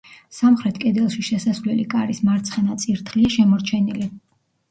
[0.35, 4.09] სამხრეთ კედელში შესასვლელი კარის მარცხენა წირთხლია შემორჩენილი.